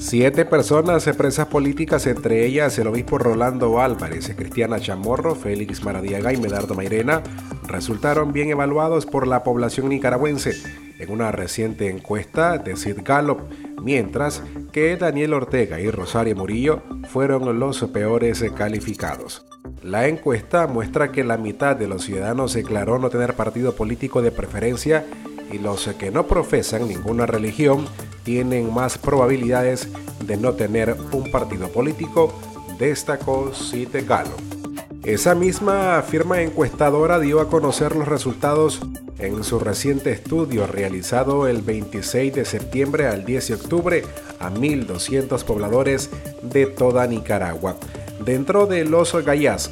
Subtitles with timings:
[0.00, 6.36] Siete personas presas políticas, entre ellas el obispo Rolando Álvarez, Cristiana Chamorro, Félix Maradiaga y
[6.36, 7.20] Medardo Mairena,
[7.66, 10.52] resultaron bien evaluados por la población nicaragüense
[11.00, 13.40] en una reciente encuesta de Sid Gallup,
[13.82, 14.40] mientras
[14.70, 19.46] que Daniel Ortega y Rosario Murillo fueron los peores calificados.
[19.82, 24.30] La encuesta muestra que la mitad de los ciudadanos declaró no tener partido político de
[24.30, 25.04] preferencia
[25.52, 27.86] y los que no profesan ninguna religión
[28.28, 29.88] tienen más probabilidades
[30.22, 32.38] de no tener un partido político,
[32.78, 34.36] destacó Cite Galo.
[35.02, 38.82] Esa misma firma encuestadora dio a conocer los resultados
[39.18, 44.04] en su reciente estudio realizado el 26 de septiembre al 10 de octubre
[44.38, 46.10] a 1.200 pobladores
[46.42, 47.78] de toda Nicaragua.
[48.26, 49.70] Dentro de los gallas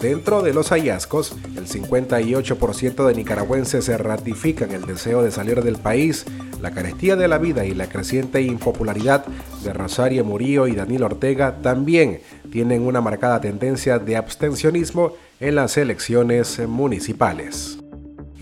[0.00, 5.76] Dentro de los hallazgos, el 58% de nicaragüenses se ratifican el deseo de salir del
[5.76, 6.24] país,
[6.60, 9.24] la carestía de la vida y la creciente impopularidad
[9.64, 15.76] de Rosario Murillo y Daniel Ortega también tienen una marcada tendencia de abstencionismo en las
[15.76, 17.78] elecciones municipales.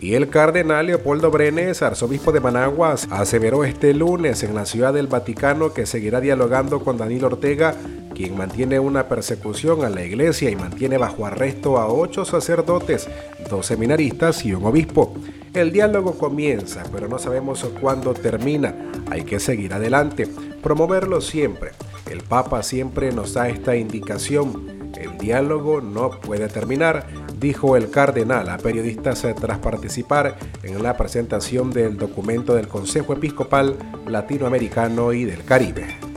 [0.00, 5.08] Y el cardenal Leopoldo Brenes, arzobispo de Managua, aseveró este lunes en la Ciudad del
[5.08, 7.74] Vaticano que seguirá dialogando con Daniel Ortega
[8.14, 13.08] quien mantiene una persecución a la iglesia y mantiene bajo arresto a ocho sacerdotes,
[13.48, 15.14] dos seminaristas y un obispo.
[15.58, 18.76] El diálogo comienza, pero no sabemos cuándo termina.
[19.10, 20.28] Hay que seguir adelante,
[20.62, 21.72] promoverlo siempre.
[22.08, 24.92] El Papa siempre nos da esta indicación.
[24.96, 27.08] El diálogo no puede terminar,
[27.40, 33.76] dijo el cardenal a periodistas tras participar en la presentación del documento del Consejo Episcopal
[34.06, 36.07] Latinoamericano y del Caribe.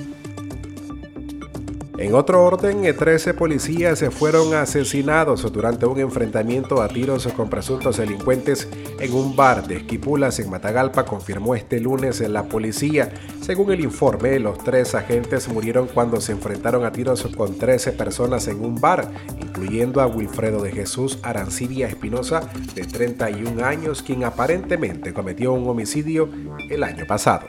[2.01, 7.47] En otro orden, 13 eh, policías se fueron asesinados durante un enfrentamiento a tiros con
[7.47, 8.67] presuntos delincuentes
[8.99, 13.13] en un bar de Esquipulas en Matagalpa, confirmó este lunes la policía.
[13.41, 18.47] Según el informe, los tres agentes murieron cuando se enfrentaron a tiros con 13 personas
[18.47, 25.13] en un bar, incluyendo a Wilfredo de Jesús Arancibia Espinosa, de 31 años, quien aparentemente
[25.13, 26.29] cometió un homicidio
[26.67, 27.45] el año pasado.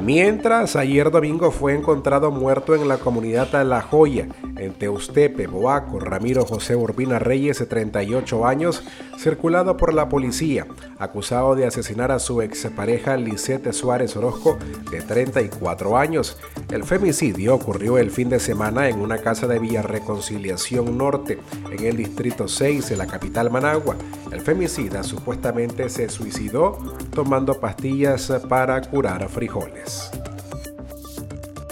[0.00, 4.28] Mientras ayer domingo fue encontrado muerto en la comunidad La Joya,
[4.60, 8.84] en Teustepe, Boaco, Ramiro José Urbina Reyes, de 38 años,
[9.18, 10.66] circulado por la policía,
[10.98, 14.58] acusado de asesinar a su expareja Lisette Suárez Orozco,
[14.90, 16.38] de 34 años.
[16.70, 21.38] El femicidio ocurrió el fin de semana en una casa de Villa Reconciliación Norte,
[21.70, 23.96] en el distrito 6 de la capital Managua.
[24.30, 26.78] El femicida supuestamente se suicidó
[27.14, 30.10] tomando pastillas para curar frijoles.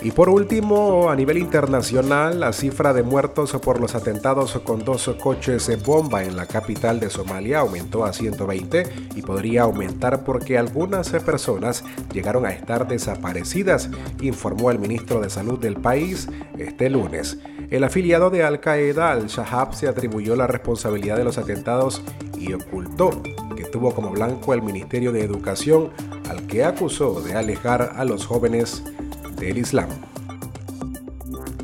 [0.00, 5.10] Y por último, a nivel internacional, la cifra de muertos por los atentados con dos
[5.20, 8.84] coches bomba en la capital de Somalia aumentó a 120
[9.16, 13.90] y podría aumentar porque algunas personas llegaron a estar desaparecidas,
[14.20, 17.38] informó el ministro de Salud del país este lunes.
[17.70, 22.02] El afiliado de Al Qaeda, Al-Shahab, se atribuyó la responsabilidad de los atentados
[22.38, 23.20] y ocultó
[23.56, 25.90] que tuvo como blanco el Ministerio de Educación,
[26.30, 28.84] al que acusó de alejar a los jóvenes
[29.38, 29.88] del Islam.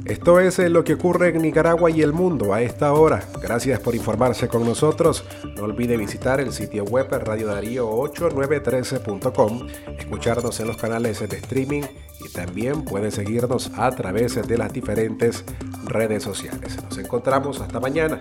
[0.04, 3.24] Esto es lo que ocurre en Nicaragua y el mundo a esta hora.
[3.40, 5.24] Gracias por informarse con nosotros.
[5.56, 9.66] No olvide visitar el sitio web Radio Darío 8913.com,
[9.98, 11.84] escucharnos en los canales de streaming
[12.20, 15.42] y también puede seguirnos a través de las diferentes
[15.84, 16.76] redes sociales.
[16.82, 18.20] Nos encontramos hasta mañana.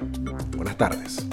[0.55, 1.27] Buenas tardes.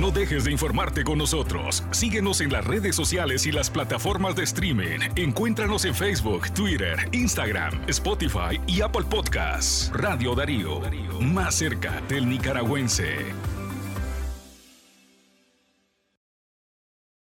[0.00, 1.84] No dejes de informarte con nosotros.
[1.90, 4.98] Síguenos en las redes sociales y las plataformas de streaming.
[5.14, 9.90] Encuéntranos en Facebook, Twitter, Instagram, Spotify y Apple Podcasts.
[9.92, 10.80] Radio Darío,
[11.20, 13.14] más cerca del nicaragüense.